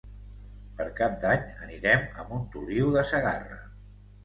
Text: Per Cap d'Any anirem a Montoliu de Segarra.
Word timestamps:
Per 0.79 0.87
Cap 0.99 1.19
d'Any 1.25 1.43
anirem 1.67 2.09
a 2.23 2.27
Montoliu 2.33 2.91
de 2.99 3.07
Segarra. 3.13 3.63